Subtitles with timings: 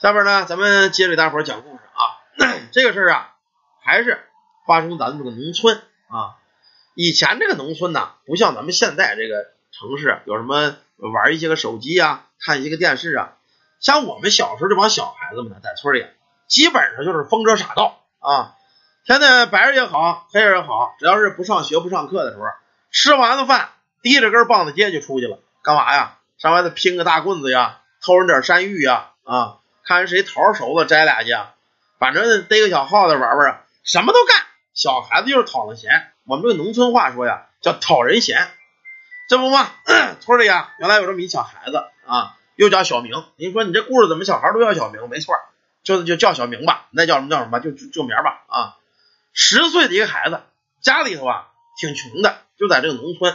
[0.00, 2.16] 下边呢，咱们接着给大伙讲故事啊。
[2.72, 3.34] 这个事儿啊，
[3.84, 4.18] 还是
[4.66, 5.76] 发生咱们这个农村
[6.08, 6.40] 啊。
[6.94, 13.36] 以前这个农村呢，不像咱们现在这个城市，有什么玩一些个手机啊，看一些个电视啊。
[13.78, 16.06] 像我们小时候这帮小孩子们呢，在村里
[16.46, 18.54] 基本上就是疯车傻道啊，
[19.04, 22.44] 天天白日也好，黑日也好，只要是不上学不上课的时候，
[22.90, 23.68] 吃完了饭，
[24.02, 26.16] 提着根棒子街就出去了，干嘛呀？
[26.38, 29.58] 上外头拼个大棍子呀，偷人点山芋呀，啊，
[29.90, 31.36] 看谁桃熟了摘俩去，
[31.98, 34.46] 反正逮个小耗子玩玩，什么都干。
[34.72, 38.52] 小孩子就是讨了闲，我们这个农村话说呀，叫讨人嫌。
[39.28, 39.68] 这不嘛，
[40.22, 43.24] 村里呀，原来有这么一小孩子啊，又叫小明。
[43.34, 45.08] 您说你这故事怎么小孩都叫小明？
[45.08, 45.34] 没错，
[45.82, 48.76] 就就叫小明吧，那叫什么叫什么，就就名吧啊。
[49.32, 50.40] 十岁的一个孩子，
[50.80, 51.48] 家里头啊
[51.80, 53.34] 挺穷的，就在这个农村。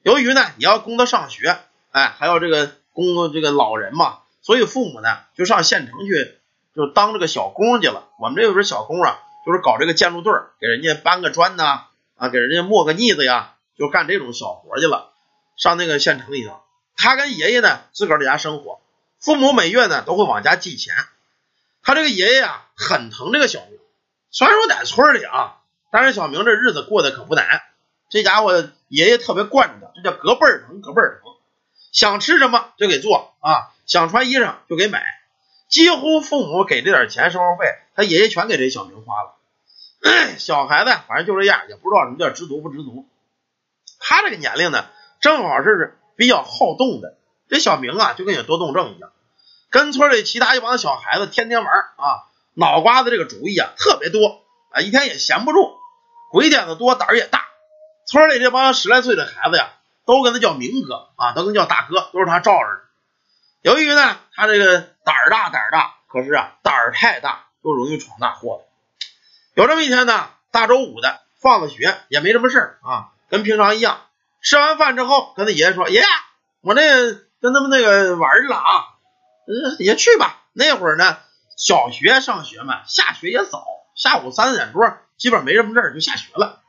[0.00, 1.58] 由于呢，你要供他上学，
[1.90, 6.38] 哎，还要这个供这个老人嘛，所以父母呢就上县城去，
[6.76, 8.04] 就当这个小工去了。
[8.20, 9.18] 我们这有时小工啊。
[9.46, 15.12] 就是搞这个建筑队儿，给人家搬个砖呐，啊，给人家磨个腻子呀，就干这种小活去了。
[15.58, 16.62] 上那个县城里头，
[16.96, 18.80] 他跟爷爷呢自个儿在家生活，
[19.20, 20.94] 父母每月呢都会往家寄钱。
[21.82, 23.78] 他这个爷爷啊很疼这个小明，
[24.30, 25.58] 虽然说在村里啊，
[25.92, 27.60] 但是小明这日子过得可不难。
[28.08, 31.34] 这家伙爷爷特别惯着他，这叫隔辈儿疼，隔辈儿疼。
[31.92, 35.02] 想吃什么就给做啊，想穿衣裳就给买。
[35.68, 39.34] 几乎父母给这点钱生活费，他爷爷全给这小明花了。
[40.38, 43.08] 小孩子反正就这样，也不知道什么叫知足不知足。
[43.98, 44.84] 他这个年龄呢，
[45.20, 47.16] 正好是比较好动的。
[47.48, 49.10] 这小明啊，就跟有多动症一样，
[49.70, 55.76] 跟村里其他一帮小孩子天天玩啊，脑瓜子这个主意啊特别多啊，一天也闲不住，
[56.30, 57.46] 鬼点子多，胆儿也大。
[58.06, 59.72] 村里这帮十来岁的孩子呀，
[60.06, 62.80] 都跟他叫明哥啊，都跟叫大哥，都是他罩着。
[63.64, 68.60] 由于呢，他这个胆儿大，胆儿大，可是啊，胆儿太大，就容易闯大祸。
[69.54, 74.02] 有这么一天呢，大周五的，放了学也没什么事儿啊，跟平常一样。
[74.42, 76.06] 吃完饭之后，跟他爷爷说：“爷爷，
[76.60, 76.82] 我那
[77.40, 78.84] 跟他们那个玩去了啊，
[79.48, 81.16] 嗯，也去吧。”那会儿呢，
[81.56, 83.64] 小学上学嘛，下学也早，
[83.96, 86.60] 下午三四点多，基本没什么事儿就下学了。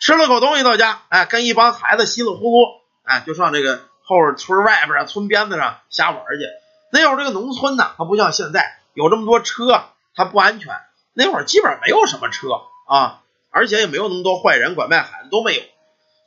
[0.00, 2.56] 吃了口东西到家，哎，跟一帮孩子稀里糊涂，
[3.04, 3.91] 哎，就上这个。
[4.04, 6.46] 后边村外边啊，村边子上瞎玩去。
[6.90, 10.74] 那会儿这个农村呢，它不像现在有这么多车，它不安全。
[11.14, 12.48] 那会儿基本上没有什么车
[12.86, 15.62] 啊，而且也没有那么多坏人拐卖孩子都没有。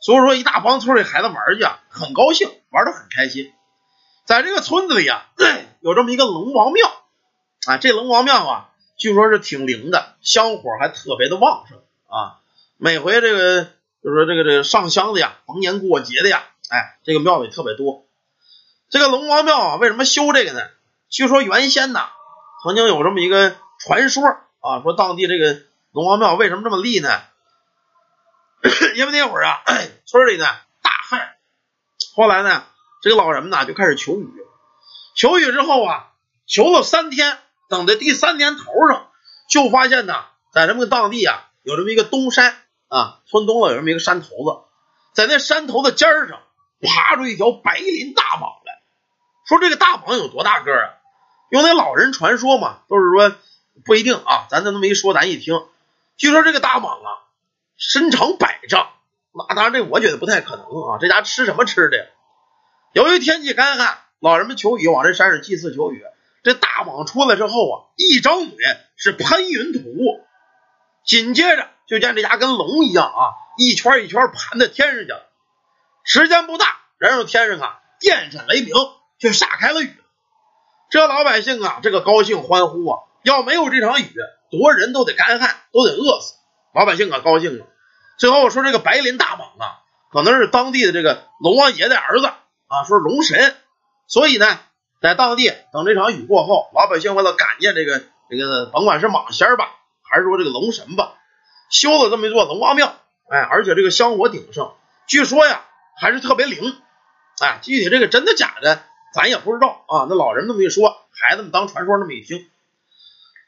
[0.00, 3.52] 所以说，一大帮村里孩子玩去，很高兴，玩的很开心。
[4.24, 5.26] 在这个村子里啊，
[5.80, 6.86] 有这么一个龙王庙
[7.66, 11.78] 啊，这龙王庙啊，据说是挺灵的，香火还特别的旺盛
[12.08, 12.38] 啊。
[12.76, 13.64] 每回这个
[14.02, 16.44] 就是说这个这个上香的呀，逢年过节的呀。
[16.68, 18.06] 哎，这个庙里特别多。
[18.88, 20.60] 这个龙王庙啊，为什么修这个呢？
[21.08, 22.08] 据说原先呐，
[22.62, 24.26] 曾经有这么一个传说
[24.60, 25.62] 啊，说当地这个
[25.92, 27.08] 龙王庙为什么这么立呢？
[28.96, 29.62] 因为那会儿啊，
[30.06, 30.46] 村里呢
[30.82, 31.36] 大旱，
[32.14, 32.64] 后来呢，
[33.02, 34.28] 这个老人们呢就开始求雨，
[35.14, 36.12] 求雨之后啊，
[36.46, 37.38] 求了三天，
[37.68, 39.10] 等在第三年头上，
[39.48, 42.56] 就发现呢，在这么个当地啊，有这么一个东山
[42.88, 44.64] 啊，村东了有这么一个山头子，
[45.12, 46.40] 在那山头的尖上。
[46.80, 48.80] 爬出一条白鳞大蟒来，
[49.46, 50.94] 说这个大蟒有多大个啊？
[51.50, 53.36] 用那老人传说嘛，都是说
[53.84, 54.46] 不一定啊。
[54.50, 55.64] 咱这么一说，咱一听，
[56.16, 57.22] 据说这个大蟒啊，
[57.76, 58.90] 身长百丈。
[59.32, 60.98] 那当然，这我觉得不太可能啊。
[61.00, 62.08] 这家吃什么吃的？
[62.92, 66.02] 由于天气干旱，老人们求雨，往这山上祭祀求雨。
[66.42, 68.56] 这大蟒出来之后啊，一张嘴
[68.96, 70.24] 是喷云吐雾，
[71.04, 75.26] 紧接着就见这家跟龙一样啊，一圈一圈盘在天上去了。
[76.06, 78.72] 时间不大，然后天上啊电闪雷鸣，
[79.18, 79.92] 就下开了雨。
[80.88, 82.98] 这老百姓啊，这个高兴欢呼啊！
[83.24, 84.14] 要没有这场雨，
[84.52, 86.34] 多人都得干旱，都得饿死。
[86.72, 87.66] 老百姓可高兴了。
[88.18, 93.56] 最后说这个白鳞大蟒啊，可能是当地的这个龙王爷的儿子啊，说龙神。
[94.06, 94.60] 所以呢，
[95.02, 97.98] 在当地等这场雨过后，老百姓为了感念这个
[98.30, 99.70] 这个，甭管是蟒仙吧，
[100.08, 101.14] 还是说这个龙神吧，
[101.68, 102.94] 修了这么一座龙王庙。
[103.28, 104.72] 哎，而且这个香火鼎盛，
[105.08, 105.64] 据说呀。
[105.98, 106.76] 还是特别灵，
[107.40, 108.82] 啊，具体这个真的假的，
[109.14, 110.06] 咱也不知道啊。
[110.08, 112.48] 那老人那么一说，孩子们当传说那么一听。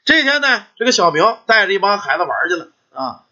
[0.05, 3.25] 这天呢，这个小明带着一帮孩子玩去了啊。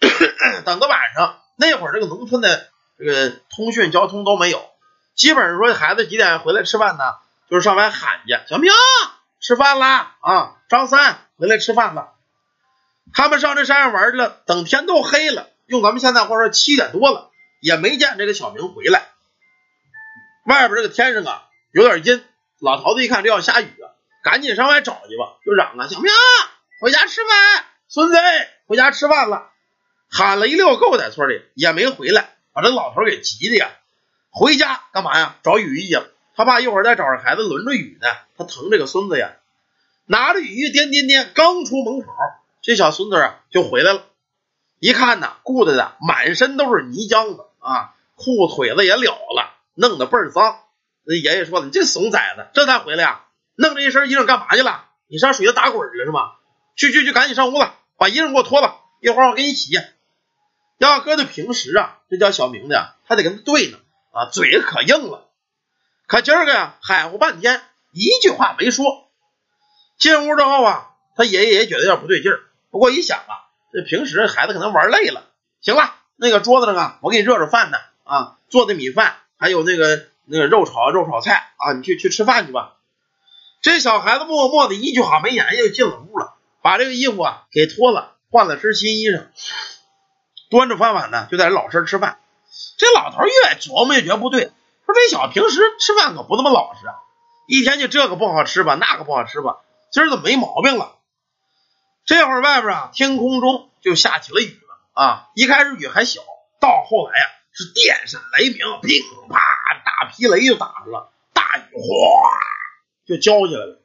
[0.64, 2.68] 等到晚上，那会儿这个农村的
[2.98, 4.68] 这个通讯交通都没有，
[5.14, 7.04] 基本上说孩子几点回来吃饭呢？
[7.48, 8.72] 就是上外喊去，小明
[9.40, 12.14] 吃饭啦啊，张三回来吃饭了。
[13.14, 17.30] 他们上这山上玩去了，等天都黑了，用咱们现在话说，七点多了。
[17.60, 19.08] 也没见这个小明回来，
[20.46, 22.24] 外边这个天上啊有点阴，
[22.60, 23.90] 老头子一看这要下雨啊，
[24.22, 26.10] 赶紧上外找去吧，就嚷啊，小明
[26.80, 28.16] 回家吃饭，孙子
[28.66, 29.50] 回家吃饭了，
[30.10, 33.70] 喊了一溜够在村里也没回来，把这老头给急的呀，
[34.30, 35.36] 回家干嘛呀？
[35.42, 39.32] 找雨衣去了，他怕一会儿再找着孩子轮着雨呢，他疼这个孙子呀，
[40.06, 42.06] 拿着雨衣颠颠颠，刚出门口，
[42.62, 44.04] 这小孙子啊就回来了，
[44.78, 47.44] 一看呐，顾得的满身都是泥浆子。
[47.68, 50.60] 啊，裤腿子也了了，弄得倍儿脏。
[51.04, 53.24] 那爷爷说了，你这怂崽子，这才回来呀？
[53.54, 54.86] 弄这一身衣裳干嘛去了？
[55.08, 56.32] 你上水里打滚去了是吗？
[56.76, 59.72] 去去去，赶紧上屋子，把衣裳给我脱了，一会儿我给你洗。
[60.78, 63.78] 要搁在平时啊，这叫小明的呀，还得跟他对呢
[64.12, 65.28] 啊，嘴可硬了。
[66.06, 67.62] 可今儿个呀，海乎半天，
[67.92, 68.84] 一句话没说。
[69.98, 72.38] 进屋之后啊，他爷爷也觉得有点不对劲儿。
[72.70, 75.24] 不过一想啊，这平时孩子可能玩累了。
[75.60, 82.74] 行了，那个桌子上啊，我给你热热饭呢啊，做的米饭，还有那个那个肉炒肉炒菜啊，你去去吃饭去吧。
[83.62, 89.26] 这小孩子默默的一句话没言就进了屋了，把这个衣服啊给脱了，换了身新衣裳，
[90.50, 92.18] 端着饭碗呢就在这老实吃饭。
[92.78, 94.46] 这老头越琢磨越觉得不对，
[94.86, 96.94] 说这小子平时吃饭可不那么老实啊，
[97.46, 99.58] 一天就这个不好吃吧，那个不好吃吧，
[99.92, 100.96] 今儿怎么没毛病了？
[102.04, 104.58] 这会儿外边啊天空中就下起了雨
[104.98, 106.22] 啊，一开始雨还小，
[106.58, 109.38] 到后来呀是电闪雷鸣，噼啪
[109.84, 112.28] 大霹雷就打着了，大雨哗。
[113.06, 113.80] 就浇起来了，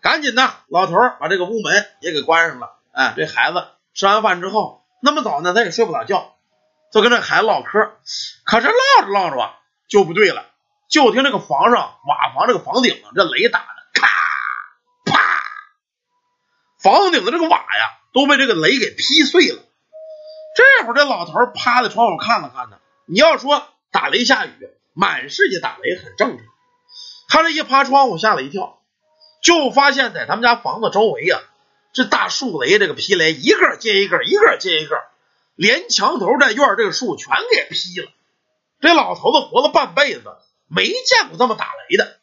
[0.00, 2.78] 赶紧的，老头把这个屋门也给关上了。
[2.92, 6.38] 哎，这孩子吃完饭之后，那么早呢，他也睡不着觉，
[6.90, 7.98] 就跟这孩子唠嗑。
[8.44, 9.58] 可是唠着唠着啊，
[9.90, 10.46] 就不对了，
[10.88, 14.08] 就听这个房上瓦房这个房顶上这雷打的，咔
[15.04, 15.20] 啪，
[16.82, 19.64] 房顶的这个瓦呀都被这个雷给劈碎了。
[20.54, 24.52] 这会儿这老头趴在窗户看了看呢，你要说打雷下雨，
[24.92, 26.46] 满世界打雷很正常。
[27.28, 28.80] 他这一趴窗户，吓了一跳，
[29.42, 31.38] 就发现，在他们家房子周围呀，
[31.92, 34.96] 这大树雷这个劈雷一个接一个，一个接一个，
[35.54, 38.10] 连墙头这院这个树全给劈了。
[38.80, 40.24] 这老头子活了半辈子，
[40.66, 42.18] 没见过这么打雷的，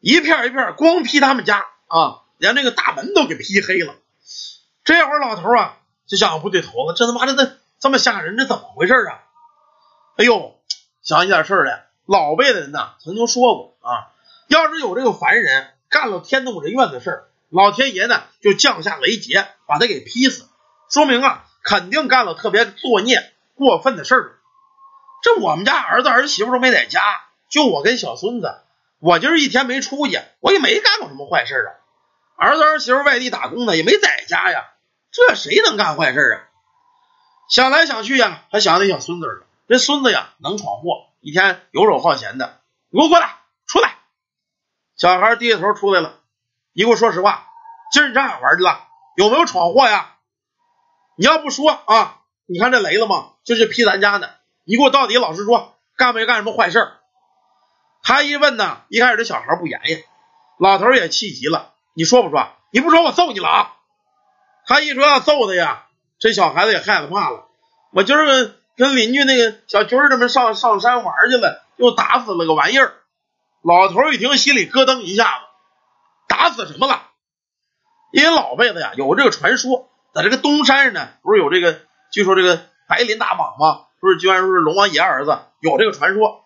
[0.00, 3.94] 一片一片，光劈他们家啊，连那个大门都给劈黑了。
[4.84, 9.24] 这会儿老头啊就想不对头了，这他妈的这这么吓人，这怎么回事啊？
[10.18, 10.54] 哎呦，
[11.02, 11.86] 想起点事儿来。
[12.06, 14.14] 老辈的人呐，曾经说过啊，
[14.46, 20.46] 要是有这个凡人干了天怒人怨的事儿，老天爷呢就降下雷劫，把他给劈死，
[20.88, 24.38] 说明啊，肯定干了特别作孽过分的事儿。
[25.22, 27.00] 这我们家儿子儿媳妇都没在家，
[27.50, 28.54] 就我跟小孙子，
[29.00, 31.70] 我今儿一天没出去，我也没干过什么坏事啊。
[32.36, 34.64] 儿子儿媳妇外地打工呢，也没在家呀，
[35.16, 36.36] 这谁能干坏事啊？
[37.48, 39.46] 想来想去呀，他想起小孙子了。
[39.66, 41.06] 这孙子呀，能闯祸。
[41.20, 42.60] 一天游手好闲的，
[42.90, 43.96] 你给我过来，出来！
[44.96, 46.20] 小孩低下头出来了，
[46.74, 47.48] 你给我说实话，
[47.92, 48.86] 今儿你上哪玩去了？
[49.16, 50.16] 有没有闯祸呀？
[51.16, 53.32] 你要不说啊，你看这雷子吗？
[53.42, 54.34] 就是劈咱家的。
[54.64, 56.92] 你给我到底老实说，干没干什么坏事？
[58.02, 60.04] 他一问呢，一开始这小孩不言语，
[60.58, 62.50] 老头也气急了，你说不说？
[62.70, 63.75] 你不说我揍你了啊！
[64.66, 65.86] 他一说要揍他呀，
[66.18, 67.46] 这小孩子也害怕了，
[67.92, 68.56] 我今儿个。
[68.78, 72.92] 跟邻居那个小军儿他们上上山玩去了，又打死了个玩意儿。
[73.62, 75.44] 老头一听，心里咯噔一下子，
[76.28, 77.04] 打死什么了？
[78.12, 81.80] 因为老辈子呀有这个传说，在这个东山上呢，不是有这个，
[82.12, 83.86] 据说这个白林大蟒吗？
[83.98, 86.44] 不是居然说是龙王爷儿子，有这个传说。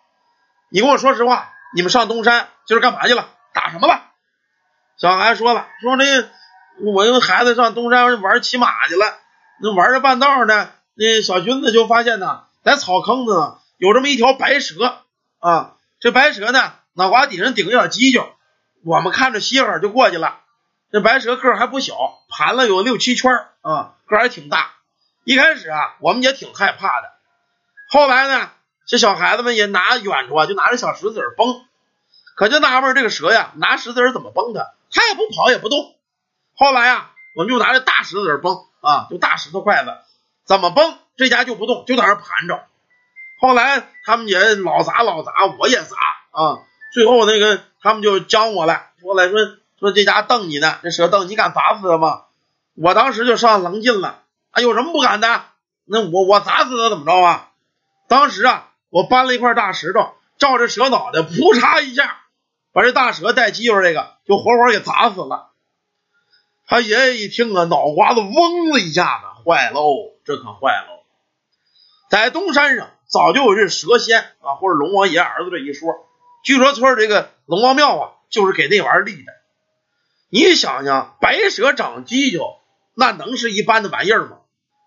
[0.69, 3.27] 你跟我说实话，你们上东山今儿干嘛去了？
[3.53, 4.03] 打什么了？
[4.95, 6.29] 小孩说了，说那这
[6.79, 9.05] 我跟孩子上东山玩骑马去了，
[9.61, 10.69] 那玩着半道呢。
[10.93, 15.03] 那小军子就发现呢，在草坑子呢有这么一条白蛇
[15.39, 18.35] 啊，这白蛇呢脑瓜顶上顶个小犄角，
[18.83, 20.39] 我们看着稀罕就过去了。
[20.91, 21.95] 这白蛇个还不小，
[22.29, 24.71] 盘了有六七圈啊，个还挺大。
[25.23, 27.11] 一开始啊，我们也挺害怕的。
[27.89, 28.49] 后来呢，
[28.85, 31.61] 这小孩子们也拿远处啊，就拿着小石子儿崩，
[32.35, 34.73] 可就纳闷这个蛇呀，拿石子儿怎么崩它？
[34.91, 35.95] 它也不跑也不动。
[36.61, 39.97] 后来啊，我们就拿着大石子儿崩啊，就大石头筷子。
[40.45, 42.65] 怎么崩，这家就不动，就在那盘着。
[43.39, 45.97] 后来他们也老砸老砸，我也砸
[46.29, 46.59] 啊。
[46.93, 49.39] 最后那个他们就将我了，说来说
[49.79, 52.25] 说这家瞪你呢，这蛇瞪你敢砸死他吗？
[52.75, 54.19] 我当时就上棱劲了，
[54.51, 55.45] 啊，有什么不敢的？
[55.85, 57.49] 那我我砸死他怎么着啊？
[58.07, 62.19] 当时啊，我搬了一块大石头，照着蛇脑袋，扑嚓一下，
[62.71, 65.47] 把这大蛇带鸡巴这个就活活给砸死了。
[66.71, 71.03] 他爷爷一听啊，脑瓜子嗡的一下子，坏喽，这可坏喽！
[72.09, 75.89] 在东山上早就有这蛇仙啊，或者龙王爷儿子这一说。
[76.45, 79.33] 据说村这个龙王庙啊，就是给那玩意儿立的。
[80.29, 82.61] 你想想，白蛇长犄角，
[82.95, 84.37] 那能是一般的玩意儿吗？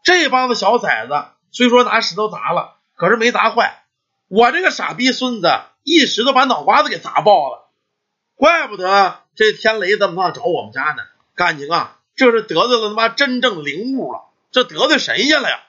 [0.04, 1.12] 这帮子小崽子
[1.52, 3.84] 虽说拿石头砸了，可是没砸坏。
[4.28, 5.50] 我这个傻逼孙子
[5.82, 7.68] 一石头把脑瓜子给砸爆了，
[8.36, 11.02] 怪不得这天雷这么怕找我们家呢。
[11.34, 15.62] 感情啊，这是得罪了他妈真正灵物了，这得罪谁去了呀！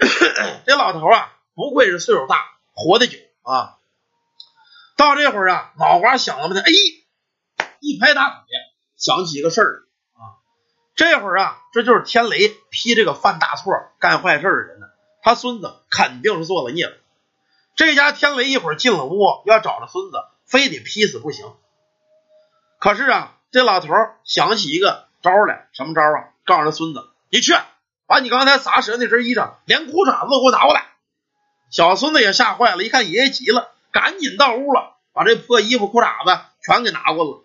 [0.66, 3.78] 这老头啊，不愧是岁数大，活得久啊。
[4.96, 6.64] 到这会儿啊，脑瓜想了半天，
[7.56, 8.44] 哎，一拍大腿，
[8.96, 10.36] 想起一个事儿啊。
[10.94, 14.86] 这会儿啊，这就是天雷劈这个犯大错、干坏事的人呢，
[15.22, 16.96] 他孙子肯定是做了孽了。
[17.76, 21.50] 这家天雷一会儿进了屋，要找着孙子，非得劈死不行。
[22.78, 23.88] 可是啊，这老头
[24.24, 26.30] 想起一个招来，什么招啊？
[26.44, 27.52] 告诉他孙子：“你去
[28.06, 30.86] 把你刚才砸折那身衣裳，连裤衩子都给我拿过来。”
[31.70, 37.44] 小孙子也吓坏了，一看爷爷急了，赶紧到屋了，把这破衣服、裤衩子全给拿过来了。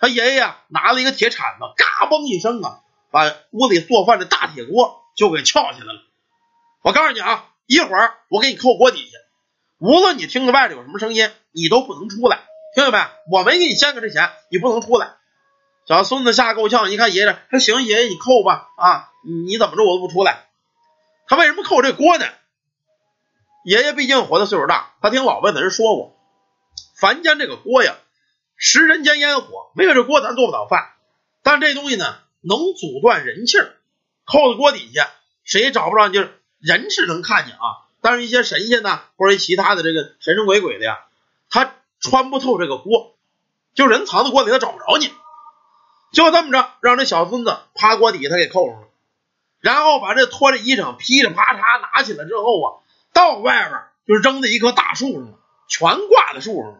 [0.00, 6.00] 他爷爷拿了一个铁铲子，嘎嘣一声啊，把屋里做饭的大铁锅就给撬起来了。
[6.82, 9.18] 我告诉你啊，一会儿我给你扣锅底下。
[9.78, 12.40] 无论你听着外头有什么声音，你都不能出来，
[12.74, 12.98] 听见没？
[13.30, 15.16] 我没给你先给这钱，你不能出来。
[15.86, 20.46] 小孙子吓够呛，一看爷爷，说行，爷爷你扣吧，啊，你怎么着我都不出来。
[21.26, 22.26] 他为什么扣这锅呢？
[23.64, 26.16] 爷爷毕竟活的岁数大，他听老辈的人说过，
[26.96, 27.96] 凡间这个锅呀，
[28.56, 30.90] 食人间烟火，没有这锅咱做不了饭。
[31.42, 33.74] 但这东西呢，能阻断人气儿，
[34.24, 35.10] 扣在锅底下，
[35.42, 37.90] 谁也找不着，就是人是能看见啊。
[38.00, 41.06] 但是，一些神仙呢，或者其他的这个神神鬼鬼的呀，
[41.50, 43.16] 他穿不透这个锅，
[43.74, 45.12] 就人藏在锅里，他找不着你。
[46.12, 48.88] 就这么着，让这小孙子趴锅底下，他给扣上了，
[49.60, 52.66] 然后把这脱着衣裳，噼里啪嚓拿起来之后啊，
[53.12, 55.38] 到外边就扔在一棵大树上了，
[55.68, 56.78] 全挂在树上了。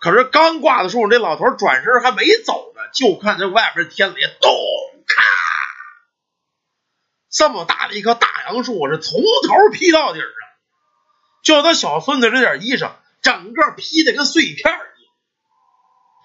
[0.00, 4.50] 可是刚挂在树上，这老头转身还没走呢，就看这外边天雷咚
[5.06, 5.22] 咔。
[7.30, 10.24] 这么大的一棵大杨树，是从头劈到底啊！
[11.42, 15.12] 就他小孙子这点衣裳，整个劈的跟碎片一样。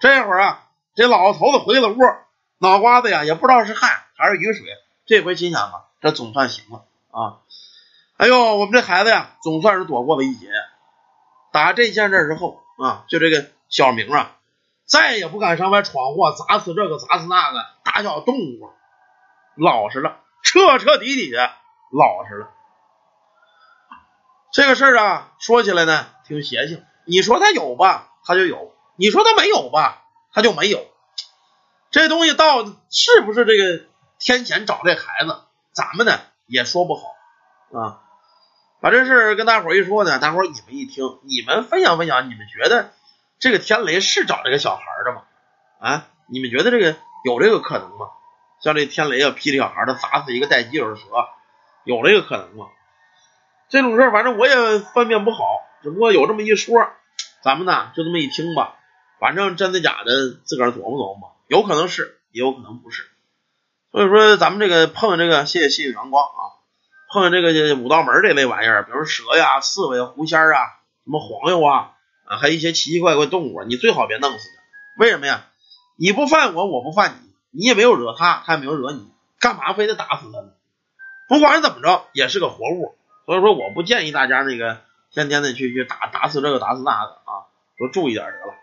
[0.00, 1.98] 这会儿啊，这老头子回了屋，
[2.58, 4.66] 脑瓜子呀也不知道是汗还是雨水。
[5.06, 7.38] 这回心想啊，这总算行了啊！
[8.16, 10.48] 哎呦，我们这孩子呀，总算是躲过了一劫。
[11.52, 14.36] 打这件事之后啊，就这个小明啊，
[14.84, 18.70] 再也不敢上外闯祸，砸死这个砸死那个打小动物，
[19.56, 20.20] 老实了。
[20.42, 21.50] 彻彻底底的
[21.92, 22.50] 老实了。
[24.52, 26.84] 这个事儿啊，说起来呢，挺邪性。
[27.04, 30.86] 你说他有吧，他就有；你说他没有吧，他就没有。
[31.90, 33.84] 这东西到是不是这个
[34.18, 35.40] 天谴找这孩子，
[35.72, 37.02] 咱们呢也说不好
[37.78, 38.02] 啊。
[38.80, 42.92] 把这事跟大伙一说呢，大伙你们一听，你们分享分享，你们觉得
[43.38, 45.22] 这个天雷是找这个小孩的吗？
[45.80, 48.08] 啊，你们觉得这个有这个可能吗？
[48.60, 51.02] 像这天雷啊，劈这小孩，的砸死一个带犄角的蛇，
[51.84, 52.68] 有这个可能吗？
[53.68, 55.44] 这种事儿，反正我也分辨不好。
[55.82, 56.88] 只不过有这么一说，
[57.42, 58.79] 咱们呢就这么一听吧。
[59.20, 61.36] 反正真的假的，自个儿琢磨琢磨。
[61.46, 63.08] 有可能是，也有可能不是。
[63.92, 66.40] 所以说，咱们这个碰这个，谢谢谢谢阳光啊，
[67.12, 71.92] 碰这个五道门这类玩意儿，比如蛇呀、刺猬、狐仙啊、什么黄油啊
[72.24, 75.04] 啊，还有一些奇奇怪怪动物，你最好别弄死它。
[75.04, 75.44] 为什么呀？
[75.96, 77.30] 你不犯我，我不犯你。
[77.52, 79.10] 你也没有惹他，他也没有惹你，
[79.40, 80.52] 干嘛非得打死他呢？
[81.28, 82.94] 不管怎么着，也是个活物，
[83.26, 84.78] 所以说我不建议大家那个
[85.10, 88.54] 天天的去去打打死这个打死那个啊，多注意点得了。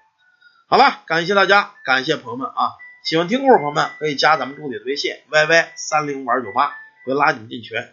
[0.70, 2.76] 好了，感谢大家，感谢朋友们啊！
[3.02, 7.88] 喜欢听故事朋友们可以加咱们助理的微信 yy 三零五二九八，会拉你们进群。